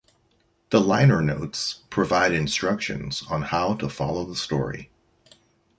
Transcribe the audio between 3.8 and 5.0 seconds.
follow the story.